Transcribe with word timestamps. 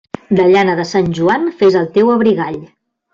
De 0.37 0.45
llana 0.53 0.75
de 0.79 0.85
Sant 0.93 1.11
Joan 1.19 1.45
fes 1.59 1.77
el 1.81 1.85
teu 1.99 2.09
abrigall. 2.15 2.59